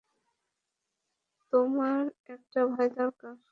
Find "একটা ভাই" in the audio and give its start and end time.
2.29-2.87